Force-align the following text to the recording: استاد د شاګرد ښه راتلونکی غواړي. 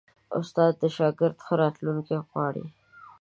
استاد 0.39 0.73
د 0.81 0.83
شاګرد 0.95 1.37
ښه 1.45 1.53
راتلونکی 1.63 2.17
غواړي. 2.29 2.65